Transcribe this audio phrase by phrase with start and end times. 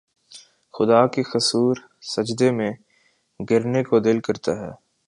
[0.73, 1.75] خدا کے حضور
[2.01, 2.71] سجدے میں
[3.39, 4.71] گرنے کو دل کرتا تھا